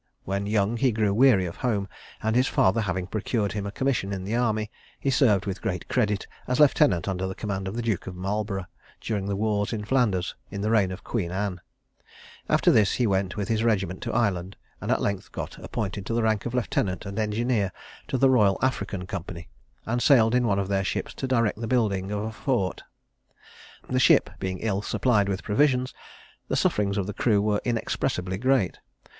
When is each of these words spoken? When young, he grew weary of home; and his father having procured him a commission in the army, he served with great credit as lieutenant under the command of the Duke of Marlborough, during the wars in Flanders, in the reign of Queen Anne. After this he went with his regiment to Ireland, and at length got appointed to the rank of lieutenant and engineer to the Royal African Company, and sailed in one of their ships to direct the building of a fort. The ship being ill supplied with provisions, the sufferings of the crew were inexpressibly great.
When 0.23 0.47
young, 0.47 0.77
he 0.77 0.91
grew 0.91 1.13
weary 1.13 1.45
of 1.45 1.57
home; 1.57 1.87
and 2.23 2.35
his 2.35 2.47
father 2.47 2.81
having 2.81 3.05
procured 3.05 3.51
him 3.51 3.67
a 3.67 3.71
commission 3.71 4.11
in 4.11 4.23
the 4.23 4.33
army, 4.35 4.71
he 4.99 5.11
served 5.11 5.45
with 5.45 5.61
great 5.61 5.87
credit 5.89 6.25
as 6.47 6.59
lieutenant 6.59 7.07
under 7.07 7.27
the 7.27 7.35
command 7.35 7.67
of 7.67 7.75
the 7.75 7.83
Duke 7.83 8.07
of 8.07 8.15
Marlborough, 8.15 8.65
during 8.99 9.27
the 9.27 9.35
wars 9.35 9.71
in 9.71 9.85
Flanders, 9.85 10.33
in 10.49 10.61
the 10.61 10.71
reign 10.71 10.91
of 10.91 11.03
Queen 11.03 11.29
Anne. 11.31 11.61
After 12.49 12.71
this 12.71 12.93
he 12.93 13.05
went 13.05 13.37
with 13.37 13.47
his 13.47 13.63
regiment 13.63 14.01
to 14.01 14.11
Ireland, 14.11 14.55
and 14.81 14.89
at 14.89 15.03
length 15.03 15.31
got 15.31 15.59
appointed 15.63 16.07
to 16.07 16.15
the 16.15 16.23
rank 16.23 16.47
of 16.47 16.55
lieutenant 16.55 17.05
and 17.05 17.19
engineer 17.19 17.71
to 18.07 18.17
the 18.17 18.27
Royal 18.31 18.57
African 18.59 19.05
Company, 19.05 19.49
and 19.85 20.01
sailed 20.01 20.33
in 20.33 20.47
one 20.47 20.57
of 20.57 20.67
their 20.67 20.83
ships 20.83 21.13
to 21.13 21.27
direct 21.27 21.61
the 21.61 21.67
building 21.67 22.11
of 22.11 22.23
a 22.23 22.31
fort. 22.31 22.81
The 23.87 23.99
ship 23.99 24.31
being 24.39 24.57
ill 24.61 24.81
supplied 24.81 25.29
with 25.29 25.43
provisions, 25.43 25.93
the 26.47 26.55
sufferings 26.55 26.97
of 26.97 27.05
the 27.05 27.13
crew 27.13 27.39
were 27.39 27.61
inexpressibly 27.63 28.39
great. 28.39 28.79